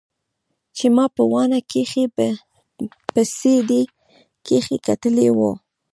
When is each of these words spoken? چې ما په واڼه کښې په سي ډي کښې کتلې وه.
چې 0.77 0.85
ما 0.95 1.05
په 1.15 1.23
واڼه 1.31 1.59
کښې 1.71 2.03
په 3.13 3.21
سي 3.35 3.55
ډي 3.67 3.81
کښې 4.45 4.77
کتلې 4.87 5.29
وه. 5.37 5.51